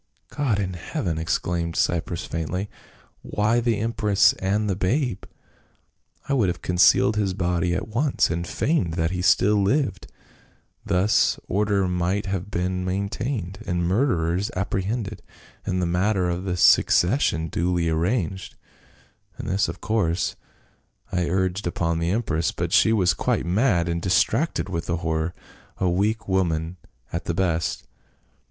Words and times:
"God 0.35 0.57
in 0.59 0.73
heaven!" 0.73 1.19
exclaimed 1.19 1.75
Cypros 1.75 2.25
faintly." 2.27 2.71
Why 3.21 3.59
the 3.59 3.77
empress 3.77 4.33
and 4.39 4.67
the 4.67 4.75
babe 4.75 5.25
?""I 6.27 6.33
would 6.33 6.47
have 6.49 6.63
concealed 6.63 7.17
his 7.17 7.35
body 7.35 7.75
at 7.75 7.87
once 7.87 8.31
and 8.31 8.47
feigned 8.47 8.95
that 8.95 9.11
he 9.11 9.21
still 9.21 9.61
lived; 9.61 10.11
thus 10.83 11.39
order 11.47 11.87
might 11.87 12.25
have 12.25 12.49
been 12.49 12.83
maintained, 12.83 13.59
the 13.61 13.75
murderers 13.75 14.49
apprehended, 14.55 15.21
and 15.67 15.79
the 15.79 15.85
matter 15.85 16.31
of 16.31 16.45
the 16.45 16.57
succession 16.57 17.47
duly 17.47 17.87
arranged; 17.87 18.55
and 19.37 19.47
this 19.47 19.69
course 19.81 20.35
I 21.11 21.17
208 21.27 21.29
PA 21.29 21.31
UL. 21.35 21.39
urged 21.41 21.67
upon 21.67 21.99
the 21.99 22.09
empress, 22.09 22.51
but 22.51 22.73
she 22.73 22.91
was 22.91 23.13
quite 23.13 23.45
mad 23.45 23.87
and 23.87 24.01
distracted 24.01 24.67
with 24.67 24.87
horror— 24.87 25.35
a 25.77 25.87
weak 25.87 26.27
woman 26.27 26.77
at 27.13 27.25
the 27.25 27.35
best. 27.35 27.83